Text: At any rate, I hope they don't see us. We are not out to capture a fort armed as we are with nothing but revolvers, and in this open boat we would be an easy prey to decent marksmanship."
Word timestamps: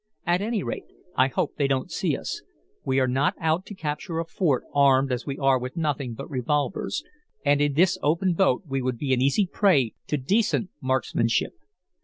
At 0.25 0.41
any 0.41 0.63
rate, 0.63 0.85
I 1.15 1.27
hope 1.27 1.57
they 1.57 1.67
don't 1.67 1.91
see 1.91 2.17
us. 2.17 2.41
We 2.83 2.99
are 2.99 3.07
not 3.07 3.35
out 3.39 3.67
to 3.67 3.75
capture 3.75 4.17
a 4.17 4.25
fort 4.25 4.63
armed 4.73 5.11
as 5.11 5.27
we 5.27 5.37
are 5.37 5.59
with 5.59 5.77
nothing 5.77 6.15
but 6.15 6.27
revolvers, 6.27 7.03
and 7.45 7.61
in 7.61 7.73
this 7.73 7.99
open 8.01 8.33
boat 8.33 8.63
we 8.67 8.81
would 8.81 8.97
be 8.97 9.13
an 9.13 9.21
easy 9.21 9.45
prey 9.45 9.93
to 10.07 10.17
decent 10.17 10.71
marksmanship." 10.81 11.53